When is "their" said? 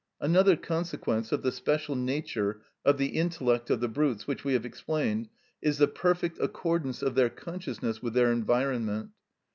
7.13-7.29, 8.15-8.31